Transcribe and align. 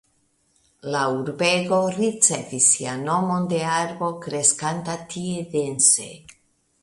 La 0.93 1.01
urbego 1.17 1.81
ricevis 1.97 2.69
sian 2.77 3.05
nomon 3.09 3.45
de 3.53 3.59
arbo 3.75 4.11
kreskanta 4.23 4.95
tie 5.15 5.47
dense. 5.55 6.09